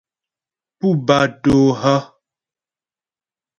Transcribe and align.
Pú 0.77 0.87
batô 1.07 1.57
hə́? 1.81 1.97